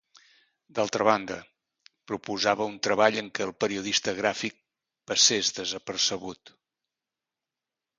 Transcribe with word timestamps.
D'altra 0.77 1.05
banda, 1.07 1.37
proposava 2.13 2.67
un 2.71 2.79
treball 2.89 3.19
en 3.25 3.31
què 3.39 3.47
el 3.49 3.55
periodista 3.67 4.17
gràfic 4.25 4.61
passés 5.13 5.57
desapercebut. 5.63 6.59